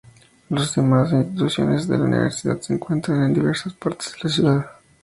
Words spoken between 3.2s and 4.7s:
en diversas partes de la ciudad.